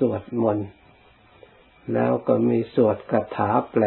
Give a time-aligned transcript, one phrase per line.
[0.00, 0.68] สวดมนต์
[1.92, 3.84] แล้วก็มีสวดคาถาแปล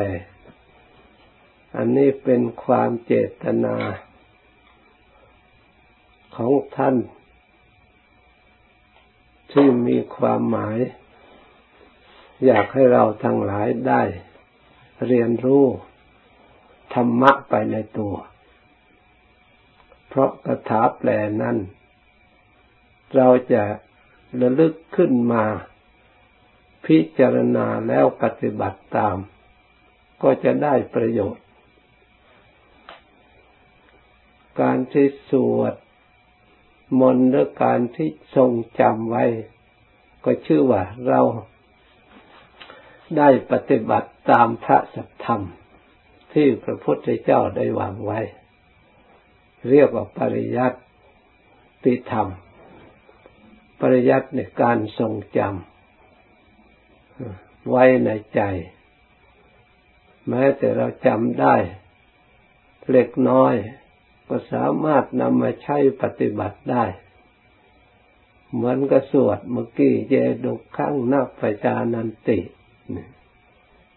[1.76, 3.76] อันนี้เป็นความเจตนา
[6.36, 6.96] ของท่าน
[9.52, 10.78] ที่มีความหมาย
[12.46, 14.02] อยากให้เราทั้งหลายได้
[15.08, 15.66] เรียนรู้
[16.94, 18.16] ธรรมะไปในตัว
[20.08, 21.10] เพราะคาถาแปล
[21.42, 21.58] นั้น
[23.16, 23.64] เราจะ
[24.42, 25.44] ระลึกขึ้นมา
[26.86, 29.18] พิจารณาแล้วปฏิบัติตาม
[30.24, 31.46] ก็จะได้ประโยชน์
[34.62, 35.74] การที่สวด
[37.00, 39.26] มนต์หรือการที่ทรงจำไว้
[40.24, 41.22] ก็ชื่อว่าเรา
[43.18, 45.42] ได้ปฏิบัติตามพระสัทธรรม
[46.34, 48.20] ที่พระพุทธเจ้าได้วางไว้
[49.70, 52.28] เรียกว่าปริยัติธรรม
[53.82, 55.73] ปริยัติในการทรงจำ
[57.70, 58.42] ไว้ในใจ
[60.30, 61.56] แม้แต่เราจำได้
[62.92, 63.54] เล็กน้อย
[64.28, 66.86] ก็สามารถนำมาใช้ปฏิบัติได้
[68.54, 72.40] เหมือนกับสวดเมื่อกี้เยดุขังนักปจานันติ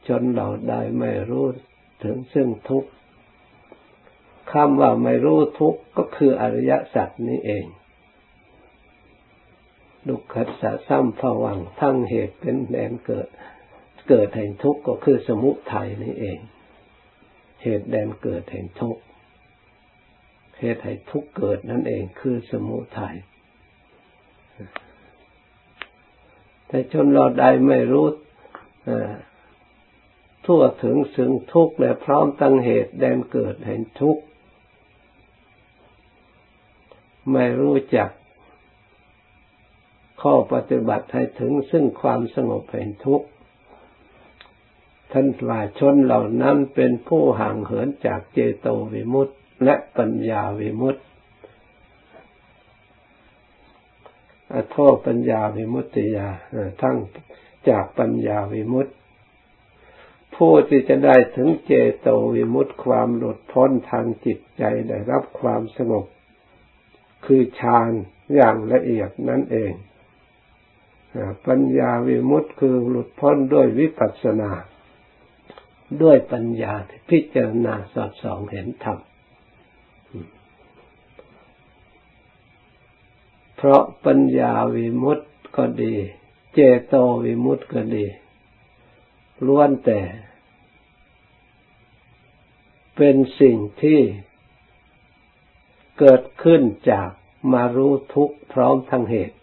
[0.08, 1.46] จนเราได้ไม่รู้
[2.02, 2.90] ถึงซึ่งทุกข์
[4.52, 7.64] คำว่าไม่รู้ทุกข์ก็คืออริยสัจนี้เอง
[10.08, 13.28] ดุขัสสะซ้ำผวังทั้งเหตุเป็นแดนเกิด
[14.08, 16.38] เกิดแห่งทุกข์ก็คือสมุทัยนี่เอง
[17.62, 19.02] เหตุแดนเกิดแห่งทุกข์
[20.60, 23.16] เหตุให้ทุกข์เกิดนั่นเองคือสมุทัย
[26.68, 28.06] แต่จนเราได้ไม่รู้
[30.46, 34.22] ทั่วถึงซึ่งทุกข์และพร้อมตั้งเหตุแดนเกิดแห่งทุกข์
[37.32, 38.10] ไม่รู้จัก
[40.22, 43.26] ข้อปฏิบัติให้ถึงซึ่งความสงบแห่งทุกข์
[45.12, 51.02] ท่านว่าชนเหล่านั้นเป็นผู้ห่างเหินจากเจโตวิมุตติและปัญญาวิมุตติ
[54.52, 56.28] อโทษปัญญาวิมุตติยา
[56.82, 56.96] ทั้ง
[57.68, 58.92] จากปัญญาวิมุตติ
[60.36, 66.06] ผู้ที่จะได้ถึงเจโตวิมุตติความหลุดพ้นทางจิตใจได้รับความสงบ
[67.24, 67.90] คือฌาน
[68.34, 69.72] อย่างละเอียดนั่นเอง
[71.46, 74.50] ปัญญาวิมุตติคือหลุดพ้นด้วยวิปัสสนา
[76.02, 78.98] ด้วยปัญญาที่พิจารณาสอดส่องเห็นธรรม
[83.56, 85.94] เพราะปัญญาวิมุตติก็ดี
[86.54, 86.94] เจโต
[87.24, 88.06] วิมุตติก็ดี
[89.46, 90.00] ล้วนแต่
[92.96, 94.00] เป็นสิ่งที่
[95.98, 97.08] เกิดขึ้นจาก
[97.52, 99.36] มารู้ทุกข์พร้อมทั้งเหตุ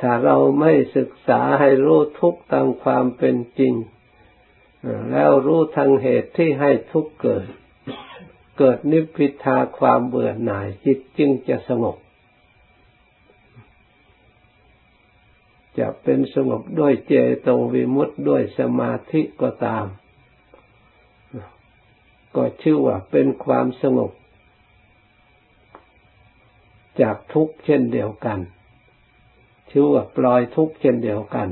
[0.00, 3.74] ถ้าเราไม่ศึกษาให้รู้ทุกตามความเป็นจริง
[5.10, 7.46] แล้วรู้ทางเหตุที่ให้ทุกเกิด
[8.58, 11.96] เกิดนิพพิทาความเบื่อหน่ายจิตจึงจะสงบ
[15.78, 17.12] จะเป็นสงบด้วยเจ
[17.42, 19.86] โตวิมุตต์ด้วยสมาธิก็ตาม
[22.36, 24.12] ก็ชื่อว่าเป็นความสงบ
[27.00, 28.38] จากทุกเช่นเดียวกัน
[29.76, 31.48] ชื่อว่าปล่อยทุกข์เช่นเดียวกัน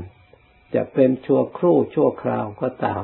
[0.75, 3.03] จะเป็นชั่วครู่ชั่วคราวก็ตาม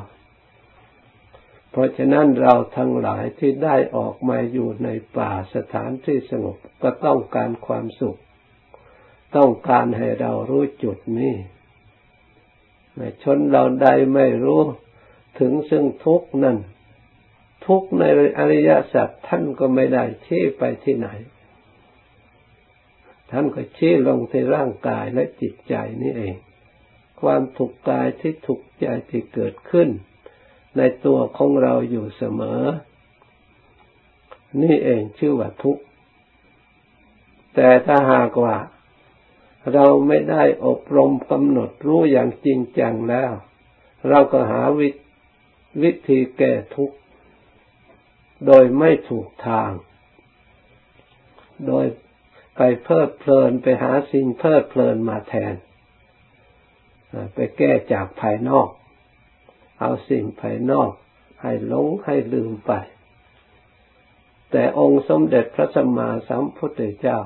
[1.70, 8.18] เพราะฉะนั้นเราทั้งหลายที่ได้ออกมาอยู่ในป่าสถานที่สงบก็ต้องการความสุข
[9.36, 11.34] ต้องการให้เรารู้จุดนี้
[13.22, 14.62] ชนเราใดไม่รู้
[15.38, 16.58] ถึงซึ่งทุกนั้น
[17.66, 18.02] ทุกใน
[18.38, 21.08] อริยสัจท่านก็ไม่ได้ชี้ไปที่ไหน
[23.30, 26.34] ท่านก็ชี้ลงที่ร่างกายและจิตใจนี่เอง
[27.20, 29.88] ความถูกกายที่ถูกใจที่เกิดขึ้น
[30.76, 32.62] ในตัวของเราอยู่เสมอ
[34.62, 35.82] นี่เองชื่อว่าทุกข์
[37.54, 38.56] แต่ถ้าหากว่า
[39.72, 43.32] เราไม่ได้อบรมกำหนดรู้อย่างจริงจังแล้ว
[44.08, 44.88] เราก็หาวิ
[45.82, 46.96] วธีแก้ทุกข์
[48.46, 49.70] โดยไม่ถูกทาง
[51.66, 51.86] โดย
[52.56, 55.54] ไปเพลิดเพลินไปหาสิ่งเพลิดเพลินมาแทน
[57.34, 58.68] ไปแก้จากภายนอก
[59.80, 60.90] เอาสิ่งภายนอก
[61.42, 62.72] ให้หลงให้ลืมไป
[64.50, 67.18] แต่องค์สมเด็จพระสัมมาสัมพุทธเจ้า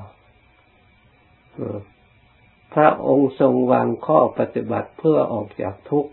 [2.73, 6.11] พระองค์ทรงวางข้อปฏิบัติเพื่อออกจากทุกข์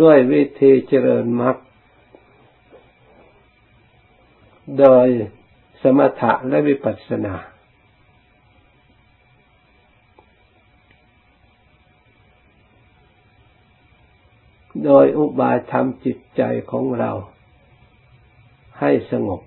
[0.00, 1.56] ด้วยวิธีเจริญมรรค
[4.78, 5.06] โดย
[5.82, 7.34] สมถะและวิปัสสนา
[14.84, 17.10] โดยอุบายทำจิตใจของเรา
[18.80, 19.40] ให้สงบ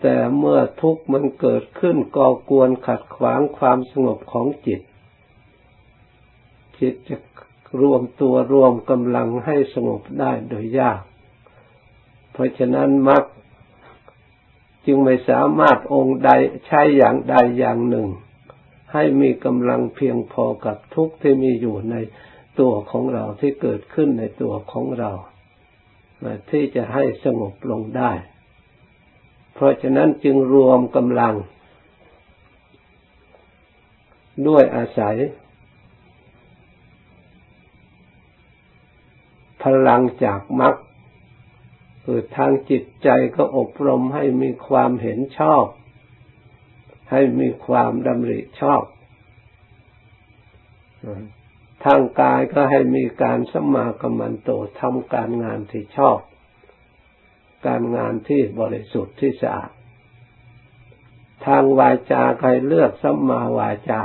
[0.00, 4.80] แต่เมื่อทุกข์มันเกิดขึ้นก่อกวนขัดขวางความสงบของจิต
[6.78, 7.16] จิตจะ
[7.82, 11.00] รวมตัวรวมกำลังให้สงบได้โดยยาก
[12.32, 13.24] เพราะฉะนั้นมัก
[14.86, 16.30] จึงไม่สามารถองค์ใด
[16.66, 18.08] ใช้อย่างใดอย่างหนึ่ง
[18.92, 21.96] ให้มีกำลังเพียงพอกับทุกข์ที่มีอยู่ใน
[22.60, 25.12] ตัวของเราที่เกิดขึ้นในตัวของเรา
[26.50, 28.12] ที่จะให้สงบลงได้
[29.54, 31.34] เพราะฉะนั้นจึงรวมกำลัง
[34.48, 35.16] ด้วยอาศัย
[39.88, 40.74] ลังจากมรรค
[42.04, 45.64] คือทางจิตใจก็อบรมให้มีความเห็นชอบ
[47.10, 48.82] ให้มีความดำริชอบ
[51.84, 56.18] ทางกายก็ให้มีการสมากมันโตทำการงานที่ชอบ
[57.66, 59.70] การงานที่บริสุทธิ์ที่สะอาด
[61.46, 64.02] ทางวาจาใครเลือกสัมมาวาจา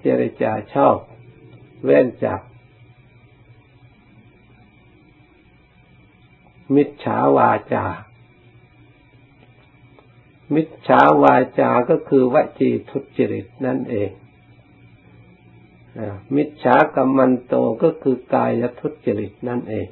[0.00, 0.96] เจริจาชอบ
[1.84, 2.40] เว้นจาก
[6.74, 7.84] มิจฉาวาจา
[10.54, 14.10] มิจฉาวาจาก็คือวจีทุจริตนั่นเอง
[16.34, 19.88] มิจฉากรรมันโตก็คือกายทุจริตนั่นเอง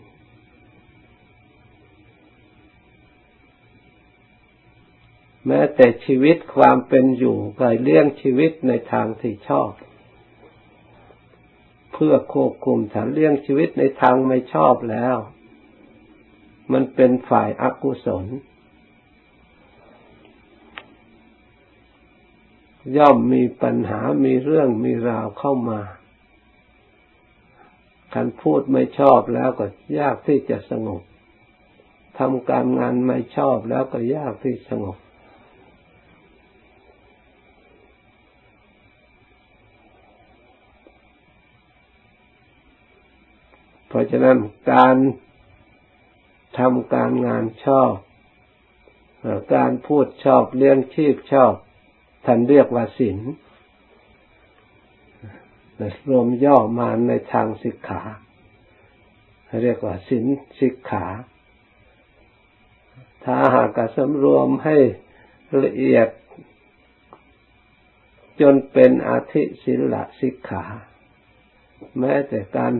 [5.46, 9.70] แม้แต่ชีวิตความเป็นอยู่ก็เลี้ยงชีวิตในทางที่ชอบ
[11.92, 15.16] เพื่อควบคุมถ้าเลี้ยงชีวิตในทางไม่ชอบแล้ว
[16.72, 18.26] มันเป็นฝ่ายอากุศล
[22.96, 25.80] ย่อมมีปัญหามีเรื่องมีราวเข้ามา
[28.14, 29.66] การพูดไม่ชอบแล้วก็
[29.98, 31.02] ยากที่จะสงบ
[32.18, 34.96] ทำการงานไม่ชอบแล้วก็ยากที่สงบ
[43.88, 44.36] เพราะฉะนั้น
[44.72, 44.96] การ
[46.58, 47.94] ทำการงานชอบ
[49.54, 51.52] การพูดชอบเลี้ยงชีพชอบ
[52.24, 53.18] ท่านเรียกว่าศีล
[56.08, 58.02] รวมย่อมาในทางสิกขา
[59.62, 60.24] เรียกว่าศีล
[60.60, 61.06] สิกขา
[63.24, 64.76] ถ้าหากกสำรวมให้
[65.64, 66.08] ละเอียด
[68.40, 70.64] จนเป็นอาธิศิลสิกขา
[71.98, 72.72] แม้แต่การ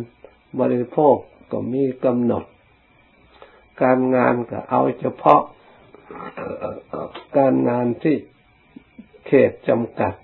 [0.60, 1.16] บริโภค
[1.52, 2.44] ก็มีกำหนด
[3.82, 5.42] การงานก็เอาเฉพาะ
[7.36, 8.16] การงานที่
[9.26, 10.14] เขตจำกัด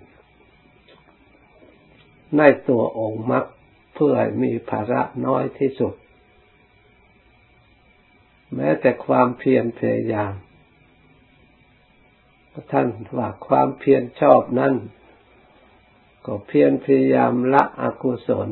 [2.37, 3.45] ในตัวองค์มรรค
[3.95, 5.95] เพื่อให้มีภาระน้อยที่สุด
[8.55, 10.35] แม้แต่ความเพียรพยายาม
[12.73, 14.75] ท่านว่าความเพียรชอบนั่น
[16.27, 18.51] ก็เพียรพยายามละอกุศล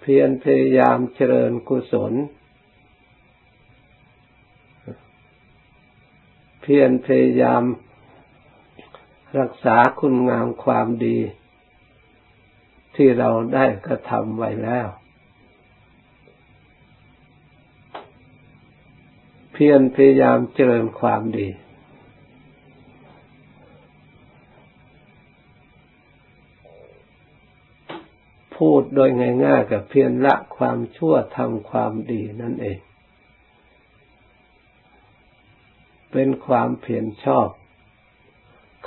[0.00, 2.12] เพียรพยายามเจริญกุศล
[6.62, 7.62] เพียรพยายาม
[9.38, 11.18] รักษาคุณงามความดี
[12.96, 14.88] ที่เราได้กระทำไว้แล้ว
[19.52, 21.48] เพียรพยายามเจริญความดี
[28.58, 29.10] พูดโดย
[29.44, 32.78] ง่ายๆกับเพียรละความชั่วทำความดีนั่นเอง
[36.12, 37.48] เป็นความเพียรชอบ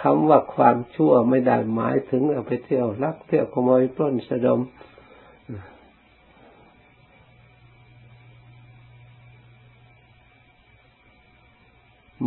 [0.01, 4.59] คำว่าความชั่วไม่ได้หมายถึงเอาไปเที่ยวลักเที่ยวขโมยปล้นสะดม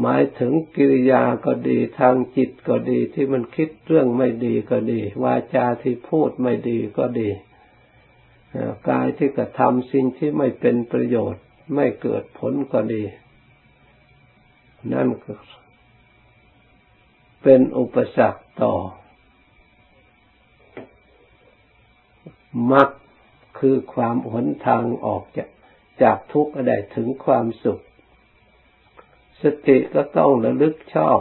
[0.01, 7.31] หมายถึงกิริยาก็ดีทางจิตก็ดีที่มันคิดเรื่องไม่ดีก็ดี วาจาที่พูดไม่ดีก็ดี
[8.89, 13.03] กายที่กระทำสิ่งที่ไม่เป็นประโยชน์ ไม่เกิดผลก็ดี
[14.93, 15.35] นั่นก็
[17.43, 18.75] เป็นอุปสรรคต่อ
[22.73, 22.89] มัก
[23.59, 25.49] คือความหนทางออกจาก
[26.03, 27.83] จากทุกข์ได้ถึงความสุข
[29.43, 31.21] สติก็ต้องระลึกชอบ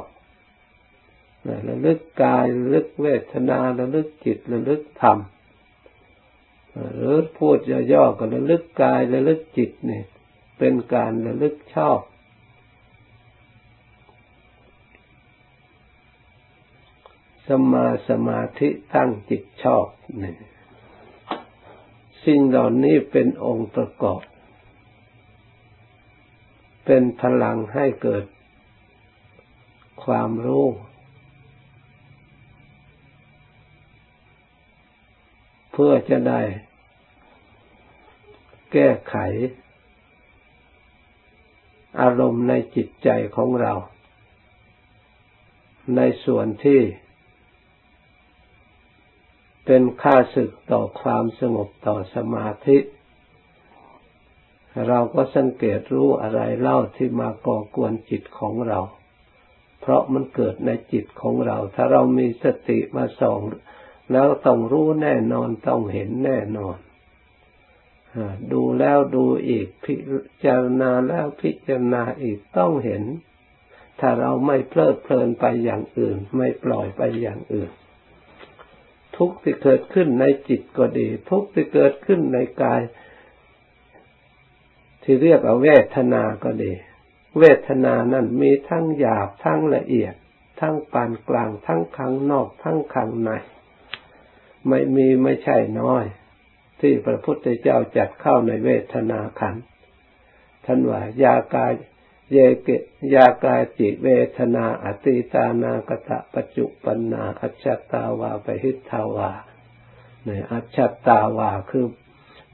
[1.69, 5.17] ระลึกกายระลึกเวทนาระลึกจิตระลึกธรรม
[6.95, 7.57] หรือพูด
[7.91, 10.05] ย่อๆก็ระลึกกายระลึกจิตเนี่ย
[10.57, 11.99] เป็นการระลึกชอบ
[17.47, 19.87] สมาสมาธิตั้งจิตชอบ
[20.21, 20.33] นี่
[22.25, 24.21] สิ่งเหล่านี้เป็นองค์ประกอบ
[26.85, 28.25] เป็นพลังให้เกิด
[30.03, 30.65] ความรู้
[35.71, 36.41] เพื่อจะได้
[38.71, 39.15] แก้ไข
[42.01, 43.73] อารมณ์ในจิตใจของเรา
[45.95, 46.81] ในส่วนที่
[49.65, 52.77] เป็นค่าศึกต่อความสงบต่อสมาธิ
[54.87, 58.79] เราก็สังเกตรู้อะไรเล่าที่มาก่อกวนจิตของเรา
[59.81, 63.39] เพราะมันเกิดในจิตของเรา ถ้าเรามีสติมาส่อง
[64.11, 66.77] แล้วต้องรู้แน่นอนต้องเห็นแน่นอน
[68.51, 69.95] ดูแล้วดูอีกพิ
[70.45, 73.03] จารณาแล้วพิจารณาอีกต้องเห็น
[73.99, 77.71] ถ้าเราไม่เพลิดเพลินไปอย่างอื่น ไม่ปล่อยไปอย่างอื่น
[79.17, 82.81] ทุกที่เกิดขึ้นในจิตก็ดี ทุกที่เกิดขึ้นในกาย
[85.03, 86.73] ที่เรียกว่าเวทนาก็ดี
[87.39, 90.13] เวทนานั้นมีทั้งหยาบทั้งละเอียด
[90.59, 93.31] ทั้งปานกลาง ทั้งข้างนอก ทั้งข้างใน
[94.67, 96.05] ไม่มีไม่ใช่น้อย
[96.79, 99.55] ที่พระพุทธเจ้าจัดเข้าในเวทนาขัน
[100.65, 101.73] ท่านว่ายากาย
[102.31, 102.69] เยเก
[103.15, 109.31] ยากาจิเวทนาอติตานากตะปัจจุปันนาอัจฉตาวาปหิทาวา
[110.23, 111.85] เนี่ยอัจฉตาวาคือ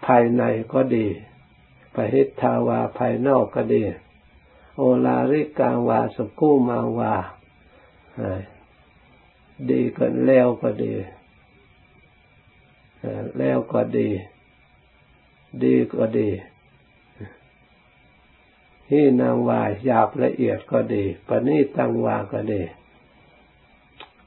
[0.06, 1.08] ภายในก็ดี
[1.93, 3.84] ปหิทาวาภายนอกก็ดี
[4.77, 7.13] โอลาริกาวาสกุมาวา
[9.69, 10.93] ดีก็แล้วก็ดี
[13.38, 14.10] แล้วก็ดี
[15.63, 16.29] ดีก็ดี
[18.88, 22.62] ที่นางวายหยาบละเอียดก็ดีปณีตังวาก็ดี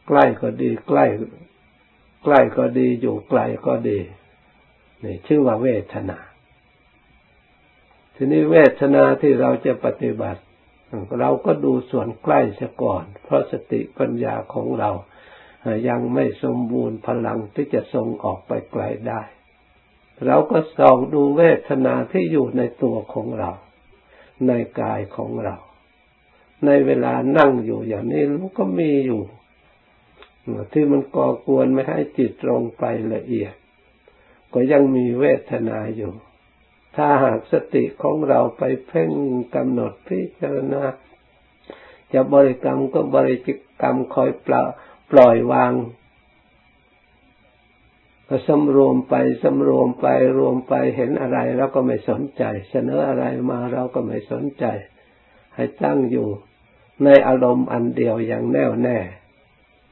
[0.06, 1.04] ใกล้ก็ดี ใกล้
[2.22, 3.98] ใกล้ก็ดีอยู่ไกลก็ดี
[5.02, 6.18] นี่ชื่อว่าเวทนา
[8.14, 10.40] ทีนี้เวทนาที่เราจะปฏิบัติ
[11.20, 14.90] เราก็ดูส่วนใกล้เสียก่อน เพราะสติปัญญาของเรา
[15.88, 19.22] ยังไม่สมบูรณ์พลังที่จะทรงออกไปไกลได้
[20.26, 23.50] เราก็ส่องดูเวทนาที่อยู่ในตัวของเรา
[24.46, 25.56] ในกายของเรา
[26.66, 29.22] ในเวลานั่งอยู่อย่างนี้มันก็มีอยู่
[30.72, 33.54] ที่มันก่อกวนไม่ให้จิตลงไปละเอียด
[34.52, 36.12] ก็ยังมีเวทนาอยู่
[36.96, 39.10] ถ้าหากสติของเราไปเพ่ง
[39.54, 40.84] กำหนดพิจารณา
[42.12, 43.38] จะบริกรรมก็บริ
[43.82, 44.60] กรรมคอยปล่
[45.10, 45.72] ปล่อยวาง
[48.28, 50.06] ก็สำรวมไปสำรวมไป
[50.38, 54.64] รวมไปเห็นอะไรเราก็ไม่สนใจ เสนออะไรมาเราก็ไม่สนใจ
[55.54, 56.28] ให้ตั้งอยู่
[57.04, 58.98] ในอารมณ์อันเดียวอย่างแน่วแน่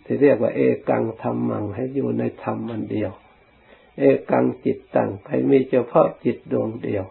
[0.04, 3.12] ที่เรียกว่าเอกังธรรมังให้อยู่ในธรรมอันเดียว
[3.98, 7.04] เอกังจิตตังให้มีเฉพาะจิตดวงเดียว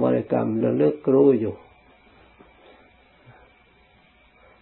[0.00, 1.56] บริกรรมระลึกรู้อยู่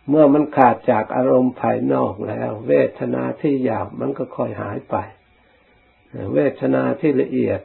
[0.08, 4.96] เมื่อมันขาดจากอารมณ์ภายนอกแล้ว เวทนาที่หยาบมันก็ค่อยหายไป
[6.34, 7.60] เวทนาที่ละเอียด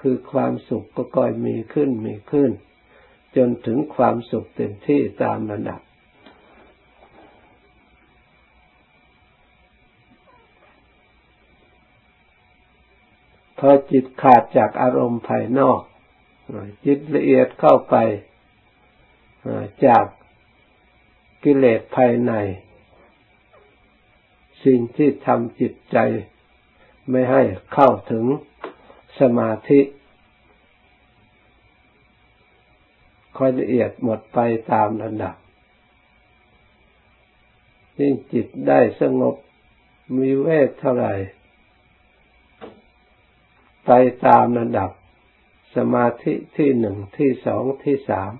[0.00, 2.50] คือความสุขก็ก่อยมีขึ้นมีขึ้น
[3.36, 5.80] จนถึงความสุขเต็มที่ตามระดับ
[13.58, 15.80] พอจิตขาดจากอารมณ์ภายนอก
[16.86, 17.96] จิตละเอียดเข้าไป
[19.86, 20.04] จาก
[21.44, 22.32] กิเลสภายใน
[24.64, 25.98] สิ่งที่ทำจิตใจ
[27.10, 28.24] ไม่ให้เข้าถึง
[29.20, 29.80] สมาธิ
[33.38, 34.38] ค่อยละเอียดหมดไป
[34.72, 35.36] ตามระดับ
[37.98, 39.34] ยิ่งจิตได้สงบ
[40.18, 41.14] มีเวทเท่าไหร่
[43.86, 43.90] ไป
[44.26, 44.90] ตามระดับ
[45.76, 48.32] สมาธิที่หนึ่งที่สองที่สาม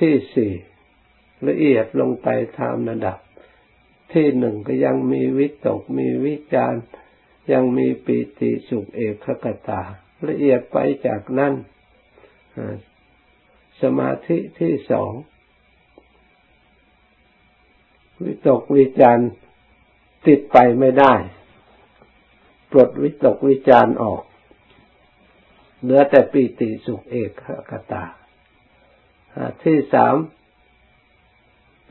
[0.00, 0.52] ที่สี่
[1.48, 2.28] ละเอียดลงไป
[2.58, 3.18] ตามระดับ
[4.14, 6.82] ที่หนึ่งก็ยังมีวิตกมีวิจารณ์
[7.52, 9.14] ยังมีปีติสุขเอก
[9.44, 9.82] ขตา
[10.28, 10.76] ละเอียดไป
[11.06, 11.52] จากนั้น
[13.82, 15.12] สมาธิที่สอง
[18.24, 19.24] วิตกวิจาร
[20.26, 21.14] ติดไปไม่ได้
[22.70, 24.22] ปลดวิตกวิจารออก
[25.82, 27.30] เหลือแต่ปีติสุขเอก
[27.70, 28.04] ขตา
[29.62, 30.16] ที่สาม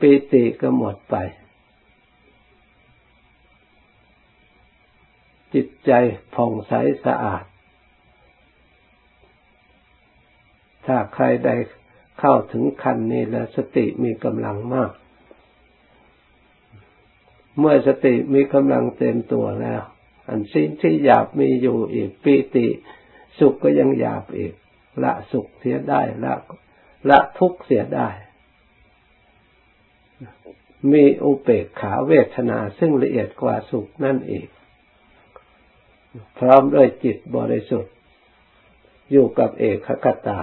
[0.00, 1.16] ปีติก็หมดไป
[5.54, 5.90] จิตใจ
[6.34, 6.72] ผ่องใส
[7.04, 7.44] สะอาด
[10.86, 11.54] ถ้าใครได้
[12.18, 14.92] เข้าถึงขั้นนี้แล้วสติมีกำลังมาก
[17.58, 19.82] เมื่อสติมีกำลังเต็มตัวแล้ว
[20.28, 22.66] อันสิ้นที่หยาบมีอยู่อีกปีติ
[23.38, 24.52] สุขก็ยังหยาบอีก
[25.02, 26.34] ละสุขเสียได้ละ
[27.10, 28.08] ละทุกข์เสียได้
[30.92, 34.46] มีอุเบกขาเวทนาซึ่งละเอียดกว่าสุขนั่นเอง
[36.38, 37.94] พร้อมด้วยจิตบริสุทธิ์
[39.10, 40.40] อยู่กับเอกคตา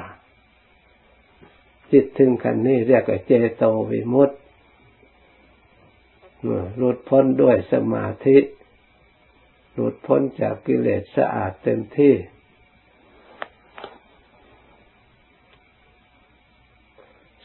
[1.92, 4.36] จิตถึงขันนี้เรียกว่าเจโตวิมุตติ
[6.78, 8.38] หลุดพ้นด้วยสมาธิ
[9.74, 12.14] หลุดพ้นจากกิเลสสะอาดเต็มที่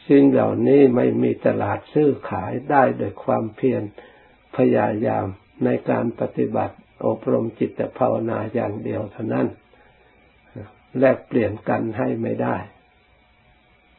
[0.07, 3.83] สิ่งเหล่านี้ไม่มีตลาดซื้อขายได้โดยความเพียร
[4.55, 5.25] พยายาม
[5.65, 9.47] ในการปฏิบัติอบรมจิตภาวนาอย่างเดียวเท่านั้น
[10.99, 12.57] แลกเปลี่ยนกันให้ไม่ได้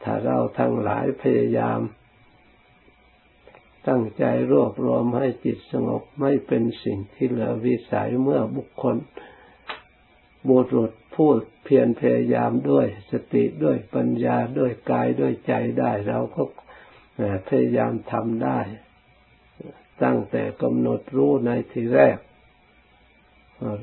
[0.03, 1.79] ถ้าเราทั้งหลายพยายาม
[3.87, 8.95] ตั้งใจรวบรวมให้จิตสงบไม่เป็นสิ่งที่เหลือวิสัยเมื่อบุคคล
[10.49, 16.43] บุรุษพูดเพียรพยายามด้วยสติด้วยปัญญาด้วยกายด้วยใจได้เราก็
[17.47, 18.59] พยายามทำได้
[20.03, 22.17] ตั้งแต่กำหนดรู้ในทีแรก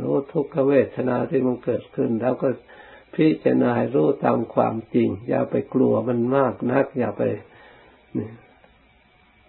[0.01, 2.49] รู้ทุกขเวทนาที่มันเกิดขึ้น แล้วก็
[3.15, 7.23] พิจารณารู้ตามความจริง อย่าไปกลัวมันมากนัก อย่าไป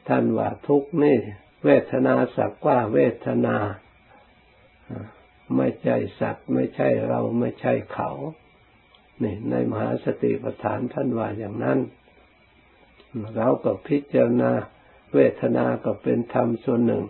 [0.08, 1.18] ท่านว่าทุกนี่
[1.64, 3.58] เวทนาสักว่าเวทนา
[5.58, 8.12] ไม่ใช่สัตว์ ไม่ใช่เราไม่ใช่เขา
[9.24, 11.80] นี่ในมหาสติปัฏฐานท่านว่าอย่างนั้น
[13.36, 14.52] เราก็พิจารณา
[15.14, 17.06] เวทนาก็เป็นธรรมส่วนหนึ่ง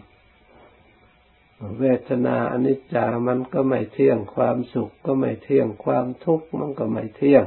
[1.79, 7.45] เวทนาอนิจจามันก็ไม่เที่ยงความสุขก็ไม่เที่ยงความทุกข์มันก็ไม่เที่ยง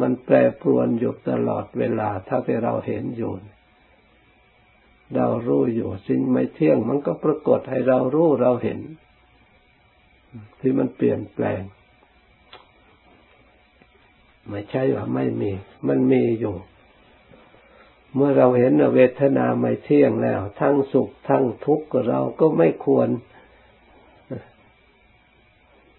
[0.00, 3.32] มันแปรปรวนอยู่ตลอดเวลาถ้าที่เราเห็นอยู่
[5.16, 8.80] เรารู้อยู่สิ่งไม่เที่ยง มันก็ปรากฏให้เรารู้เราเห็น
[10.60, 11.62] ที่มันเปลี่ยนแปลง
[14.50, 15.50] ไม่ใช่ว่าไม่มี
[15.88, 16.56] มันมีอยู่
[18.14, 23.08] เมื่อเราเห็นเวทนาไม่เที่ยงแล้ว ทั้งสุขทั้งทุกข์เราก็ไม่ควร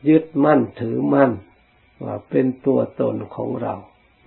[0.09, 1.31] ยึดมั่นถือมั่น
[2.03, 3.73] ว่าเป็นตัวตนของเรา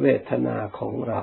[0.02, 1.20] เวทนาของเรา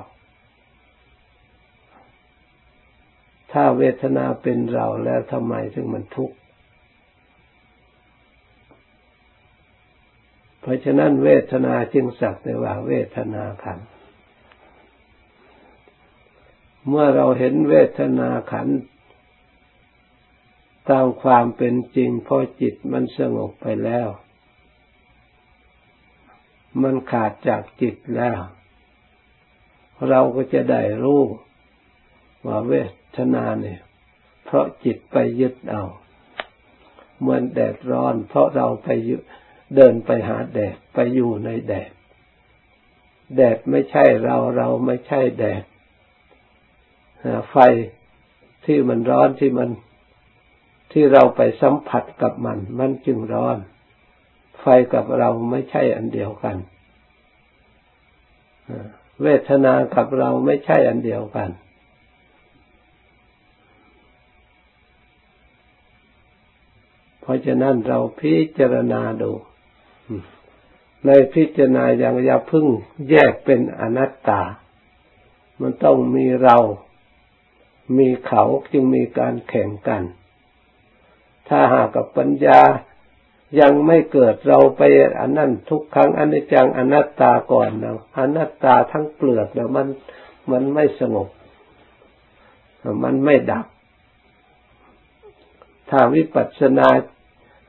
[3.52, 6.36] ถ้าเวทนาเป็นเราแล้วทำไมถึงมันทุกข์
[10.66, 13.78] เพราะฉะนั้นเวทนาจึงสักแต่ว่าเวทนาขัน
[16.88, 18.68] เมื่อเราเห็นเวทนาขัน
[20.90, 24.08] ตามความเป็นจริงพอจิตมันสงบไปแล้ว
[26.82, 28.38] มันขาดจากจิตแล้ว
[30.08, 31.22] เราก็จะได้รู้
[32.46, 32.74] ว่าเว
[33.16, 33.80] ทนาเนี่ย
[34.44, 35.84] เพราะจิตไปยึดเอา
[37.18, 39.22] เหมือนแดดร้อน เพราะเราไปยึด
[39.74, 41.90] เดินไปหาแดดไปอยู่ในแดด
[43.36, 45.62] แดดไม่ใช่เราเราไม่ใช่แดด
[47.50, 47.56] ไฟ
[48.64, 49.70] ที่มันร้อนที่มัน
[50.92, 53.58] ที่เราไปสัมผัสกับมัน มันจึงร้อน
[54.60, 56.56] ไฟกับเราไม่ใช่อันเดียวกัน
[59.22, 61.50] เวทนากับเราไม่ใช่อันเดียวกัน
[67.20, 69.32] เพราะฉะนั้นเราพิจารณาดู
[71.06, 72.66] ในพิจารณาอย่างอย่าพึ่ง
[73.10, 74.42] แยกเป็นอนัตตา
[75.60, 76.56] มันต้องมีเรา
[77.98, 78.42] มีเขา
[78.72, 80.02] จึงมีการแข่งกัน
[81.48, 82.60] ถ้าหากกับปัญญา
[83.60, 84.82] ยังไม่เกิดเราไป
[85.20, 89.88] อันนั้นทุกครั้งอนิจจังอนัตตาก่อนนะอนัตตาทั้งเปลือกแล้วมัน
[90.50, 91.28] มันไม่สงบ
[93.04, 93.66] มันไม่ดับ
[95.90, 96.88] ถ้าวิปัสสนา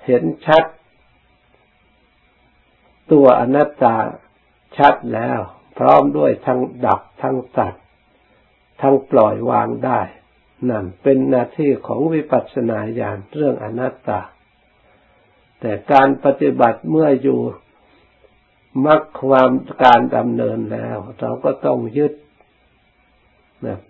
[0.05, 0.63] เห็นชัด
[3.11, 3.95] ตัวอนัตตา
[4.77, 5.39] ชัดแล้ว
[5.77, 7.73] พร้อมด้วยทั้งดับทั้งตัด
[8.81, 10.01] ทั้งปล่อยวางได้
[10.69, 14.21] นั่นเป็นหน้าที่ของวิปัสสนาญาณเรื่องอนัตตา
[15.59, 17.39] แต่การปฏิบัติเมื่ออยู่
[18.85, 19.51] มักความ
[19.83, 22.13] การดำเนินแล้ว เราก็ต้องยึด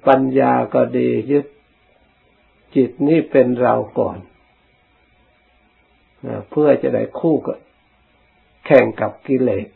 [0.07, 1.45] ปัญญาก็ดียึด
[2.75, 4.17] จิตนี่เป็นเราก่อน
[6.49, 7.57] เพื่อจะได้คู่กับ
[8.69, 9.67] แข่งกับกิเลส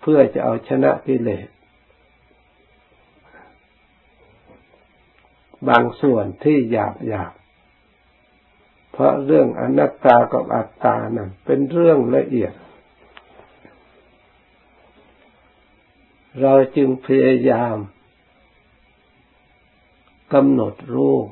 [0.00, 1.48] เพื่อจะเอาชนะกิเลส
[5.68, 7.32] บางส่วนที่หยาบหยาบ
[8.92, 12.52] เพราะเรื่องอนัตตากับอัตตานั้นเป็นเรื่องละเอียด
[16.40, 17.76] เราจึงพยายาม
[20.32, 21.26] กำหนดรูป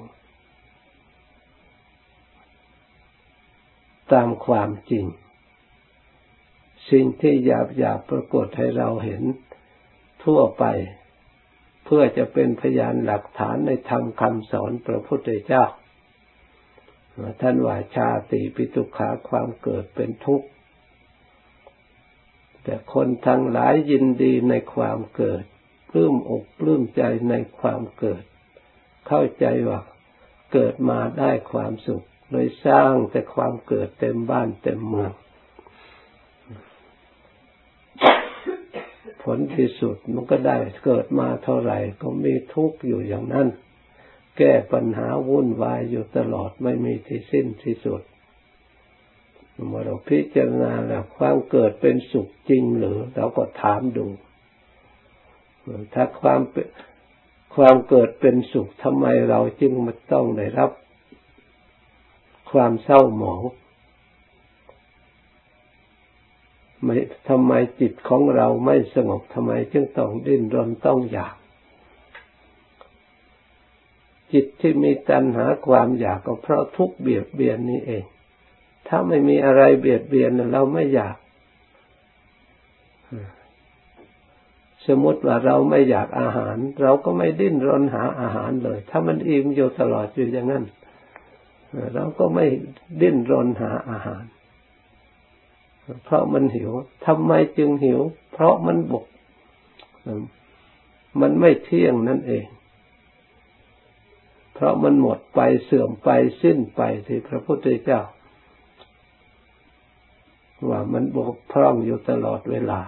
[4.12, 5.07] ตามความจริง
[6.90, 9.22] สิ่งที่หยาบหยาบปรากฏให้เราเห็น
[10.24, 10.64] ทั่วไป
[11.85, 15.64] เพื่อจะเป็นพยานหลักฐานในธรรมคำสอนพระพุทธเจ้า
[17.40, 20.48] ท่านว่าชาติปิตุขาความเกิดเป็นทุกข์
[22.64, 25.42] แต่คนทั้งหลายยินดีในความเกิด
[25.90, 28.22] ปลื้มอกปลื้มใจในความเกิด
[29.09, 29.81] เข้าใจว่า
[30.53, 35.12] เกิดมาได้ความสุข เลยสร้างแต่ความเกิดเต็มบ้านเต็มเมือง
[39.18, 43.49] ผ ลที่สุดมันก็ได้เกิดมาเท่าไหร่ก็มีทุกข์อยู่อย่างนั้น
[44.38, 48.03] แก้ปัญหาวุ่นวายอยู่ตลอดไม่มีที่สิ้นที่สุด
[49.69, 54.07] เมื่อเราพิจารณาแล้วความเกิดเป็นสุขจริงหรือเราก็ถามดู
[55.95, 56.41] ถ้าความ
[57.57, 60.71] ความเกิดเป็นสุขทำไมเราจึงมาต้องได้รับ
[62.51, 63.43] ความเศร้าหมอง
[66.85, 66.97] ไม่
[67.29, 71.35] ทำไมจิตของเราไม่สงบทำไมจึงต้องดิ้นรนต้องอยาก
[74.33, 78.05] จิตที่มีตัณหาความอยากก็เพราะทุกเบียดเบียนนี่เอง
[78.88, 81.17] ถ้าไม่มีอะไรเบียดเบียนเราไม่อยาก
[84.87, 90.64] สมมติว่าเราไม่อยากอาหาร เราก็ไม่ดิ้นรนหาอาหารเลย ถ้ามันอิ่มอยู่ตลอดอยู่อย่างนั้น
[91.95, 92.47] เราก็ไม่
[93.01, 94.23] ดิ้นรนหาอาหาร
[96.05, 96.70] เพราะมันหิว
[97.07, 98.01] ทำไมจึงหิว
[98.33, 99.05] เพราะมันบก
[101.20, 102.46] มันไม่เที่ยงนั่นเอง
[104.55, 106.11] เพราะมันหมดไปเสื่อมไป
[106.42, 108.01] สิ้นไปที่พระพุทธเจ้า
[110.68, 112.81] ว่ามันบกพร่องอยู่ตลอดเวลา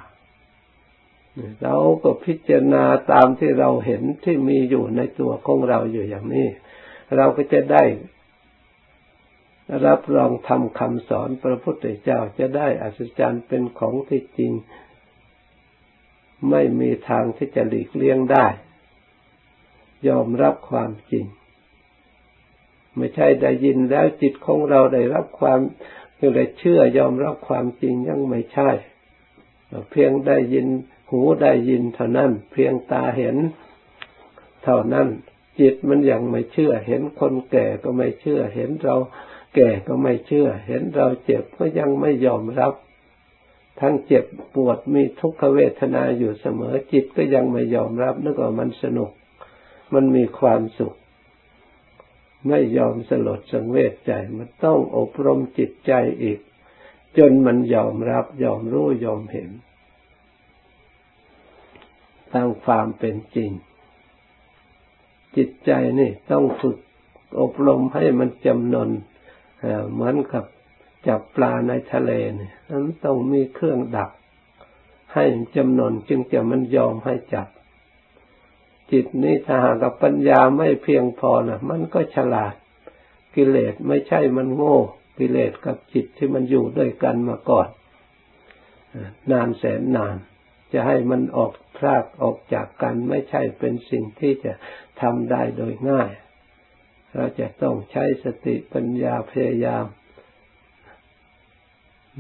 [1.63, 6.49] เราก็พิจารณาตามที่เราเห็นที่มีอยู่ในตัวของเราอยู่อย่างนี้
[7.17, 7.83] เราก็จะได้
[9.87, 14.53] รับรองทำคำสอนพระพุทธเจ้าจะได้อัศจรรย์เป็นของที่จริง
[16.51, 18.47] ไม่มีทางที่จะหลีกเลี่ยงได้
[20.09, 21.27] ยอมรับความจริง
[22.97, 25.61] ไม่ใช่ได้ยินแล้วจิตของเราได้รับความ
[26.21, 28.71] ยังได้เชื่อยอมรับความจริงยังไม่ใช่
[29.91, 30.67] เพียงได้ยิน
[31.11, 33.37] หูได้ยินเท่านั้น เพียงตาเห็น
[34.65, 35.09] เท่านั้น
[35.61, 38.97] จิตมันยังไม่เชื่อ เห็นคนแก่ก็ไม่เชื่อเห็นเรา
[39.55, 42.75] แก่ก็ไม่เชื่อ เห็นเราเจ็บก็ยังไม่ยอมรับ
[43.81, 49.11] ทั้งเจ็บปวดมีทุกขเวทนาอยู่เสมอจิตก็ยังไม่ยอมรับนึกว่ามันสนุก
[49.95, 50.95] มันมีความสุข
[52.49, 56.39] ไม่ยอมสลดสังเวชใจมันต้องอบรมจิตใจอีก
[57.19, 59.51] จนมันยอมรับ ยอมรู้ยอมเห็น
[62.33, 63.51] ตามความเป็นจริง
[65.37, 66.79] จิตใจนี่ต้องฝึก
[67.41, 68.91] อบรมให้มันจำนน
[69.93, 70.45] เหมือนกับ
[71.09, 74.11] จับปลาในทะเลเนี่ยมันต้องมีเครื่องดัก
[75.15, 75.25] ให้
[75.57, 77.49] จำนวนจึงจะมันยอมให้จับ
[78.93, 82.55] จิตนี้ถ้าหากปัญญาไม่เพียงพอนะมันก็ฉลาด
[83.37, 84.79] กิเลสไม่ใช่มันโง่
[85.19, 87.69] กิเลสกับจิตที่มันอยู่ด้วยกันมาก่อน
[89.31, 90.17] นานแสนนาน
[90.73, 94.53] จะให้มันออกพรากออกจากกันไม่ใช่เป็นสิ่งที่จะ
[95.01, 96.11] ทำได้โดยง่าย
[97.15, 99.85] เราจะต้องใช้สติปัญญาพยายาม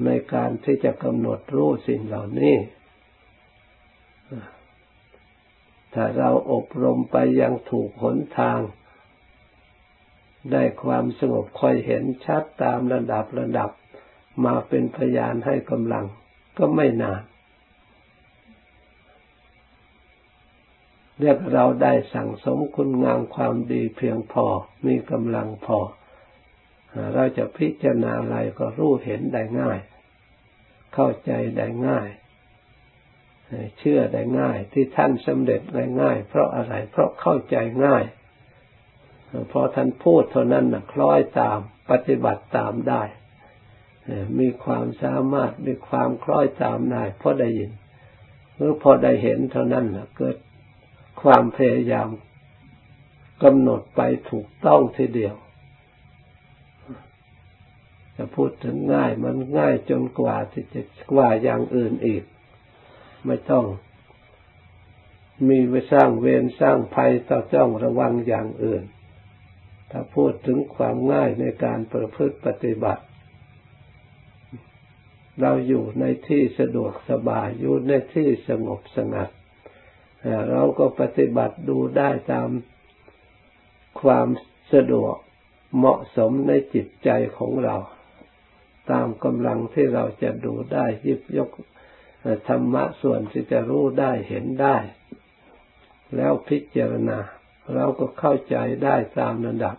[0.04, 2.56] ในการที่จะกำหนดรู้สิ่งเหล่านี้
[5.94, 8.60] ถ้าเราอบรมไปยังถูกหนทาง
[10.52, 13.70] ได้ความสงบค่อยเห็นชัดตามระดับระดับ
[14.44, 16.04] มาเป็นพยานให้กำลัง
[16.58, 17.22] ก็ไม่นาน
[21.20, 24.46] เรียกเราได้สั่งสมคุณงามความดีเพียงพอ
[24.86, 25.78] มีกำลังพอ
[27.14, 29.78] เราจะพิจารณาอะไรก็รู้เห็นได้ง่าย
[30.94, 32.08] เข้าใจได้ง่าย
[33.78, 38.04] เชื่อได้ง่าย ที่ท่านสำเร็จได้ง่าย เพราะอะไร เพราะเข้าใจง่าย
[39.52, 41.58] พอท่านพูดเท่านั้นนะคล้อยตาม
[41.90, 43.02] ปฏิบัติตามได้
[44.38, 47.70] มีความสามารถมีความคล้อยตามได้เพราะได้ยิน
[48.54, 50.36] หรือพอได้เห็นเท่านั้นนะเกิด
[51.22, 52.08] ความพยายาม
[53.42, 55.34] กำหนดไปถูกต้องทีเดียว
[58.16, 60.80] จะพูดถึงง่ายมันง่ายจนกว่าที่จะ
[61.12, 62.24] กว่าอย่างอื่นอีก
[63.26, 63.64] ไม่ต้อง
[65.48, 68.82] มีไปสร้างเวรสร้างภัยต้องจ้องระวังอย่างอื่น
[69.90, 73.04] ถ้าพูดถึงความง่ายในการประพฤติปฏิบัติ
[75.40, 79.30] เราอยู่ในที่สะดวกสบายอยู่ในที่สงบสงัด
[80.50, 82.48] เราก็ปฏิบัติดูได้ตาม
[84.02, 84.28] ความ
[84.72, 85.14] สะดวก
[85.76, 87.76] เหมาะสมในจิตใจของเรา
[88.90, 91.50] ตามกำลังที่เราจะดูได้ยิบยก
[92.48, 94.76] ธรรมะส่วนที่จะรู้ได้เห็นได้
[96.16, 97.18] แล้วพิจารณา
[97.74, 99.76] เราก็เข้าใจได้ตามระดับ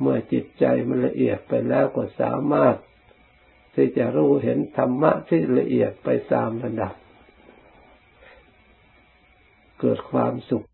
[0.00, 2.76] เมื่อจิตใจมันละเอียดไปแล้วก็สามารถ
[3.74, 6.94] ที่จะรู้เห็นธรรมะที่ละเอียดไปตามระดับ
[9.80, 10.66] เกิดความสุข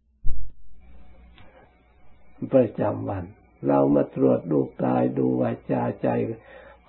[2.53, 3.25] ประจำวัน
[3.67, 6.09] เรามาตรวจดูกายดูวาจาใจ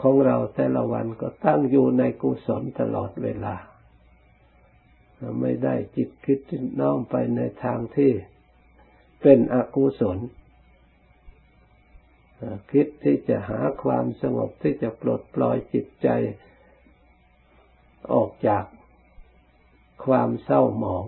[0.02, 3.56] ของเราแต่ละวันก็ตั้งอยู่ในกุศลตลอดเวลา
[5.42, 6.40] ไม่ได้จิตคิด
[6.80, 8.12] น้อมไปในทางที่
[9.22, 10.18] เป็นอกุศล
[12.72, 16.08] คิดที่จะหาความสงบที่จะปลดปล่อยจิตใจ
[18.14, 18.64] ออกจาก
[20.06, 21.06] ความเศร้าหมอง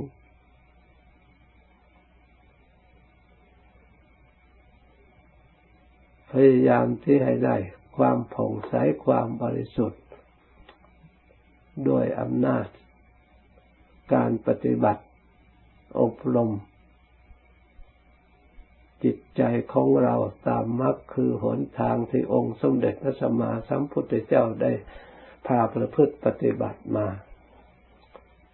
[6.31, 7.55] พยายามที่ให้ได้
[7.97, 8.73] ความผ่องใส
[9.05, 10.01] ความบริสุทธิ์
[11.87, 12.67] ด้วยอำนาจ
[14.13, 15.03] การปฏิบัติ
[15.99, 16.51] อบรม
[19.03, 19.41] จิตใจ
[19.73, 20.15] ของเรา
[20.47, 24.71] ตามมรรคคือหนทางที่องค์สมเด็จพระสัมมาสัมพุทธเจ้าได้
[25.47, 27.07] พาประพฤติปฏิบัติมา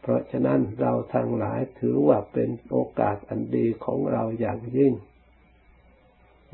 [0.02, 4.94] เพราะฉะนั้นเราทั้งหลายถือว่าเป็นโอกาสอันดีของเราอย่างยิ่ง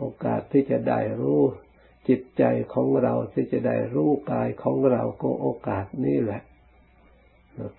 [0.01, 1.41] โอกาสที่จะได้รู้
[2.09, 6.41] จิตใจของเราที่จะได้รู้กายของเราก็โอกาสนี้แหละ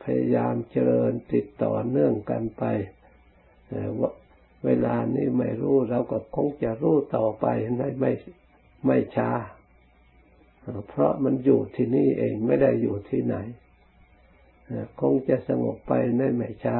[0.03, 2.65] พยายามเจริญติดต่อเนื่องกันไป
[4.65, 8.13] เวลานี้ไม่รู้เราก็คงจะรู้ต่อไปไม่ไม่
[8.87, 9.31] ไม่ช้า
[10.89, 13.37] เพราะมันอยู่ที่นี่เองไม่ได้อยู่ที่ไหน
[15.01, 16.79] คงจะสงบไปในไม่ช้า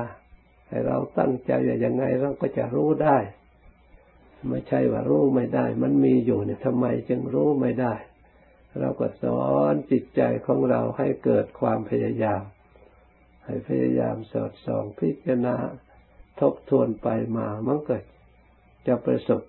[0.69, 3.19] ให้เราตั้งใจอย่างไงเราก็จะรู้ได้
[4.49, 7.95] ไม่ใช่ว่ารู้ไม่ได้ มันมีอยู่เนี่ยทำไมจึงรู้ไม่ได้
[8.81, 12.43] เราก็สอนจิตใจของเราให้เกิดความพยายาม
[13.45, 15.57] ให้พยายามสอดส่องพิจารณา
[16.41, 17.97] ทบทวนไปมามันก็
[18.87, 19.43] จะประสบ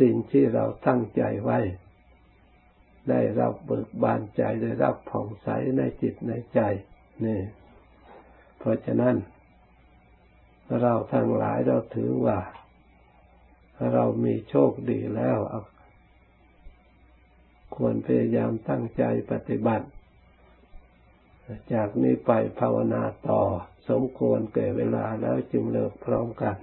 [0.00, 1.58] สิ่งที่เราตั้งใจไว้
[3.10, 6.60] ได้รับเบิกบานใจได้รับผ่องใสในจิตในใจ
[7.24, 7.40] นี่
[8.58, 9.14] เพราะฉะนั้น
[10.82, 12.38] เราทั้งหลายเราถือว่า
[13.92, 15.38] เรามีโชคดีแล้ว
[17.76, 19.86] ควรพยายามตั้งใจปฏิบัติ
[21.72, 23.42] จากนี้ไปภาวนาต่อ
[23.88, 26.56] สมควรเก่เวลาแล้วจึงเลิกพร้อมกัน